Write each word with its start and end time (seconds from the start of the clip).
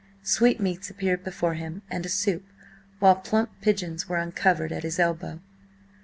Sweetmeats 0.23 0.89
appeared 0.89 1.23
before 1.23 1.53
him 1.53 1.83
and 1.87 2.03
a 2.07 2.09
soup, 2.09 2.43
while 2.97 3.13
plump 3.17 3.51
pigeons 3.61 4.09
were 4.09 4.17
uncovered 4.17 4.71
at 4.71 4.81
his 4.81 4.97
elbow. 4.97 5.39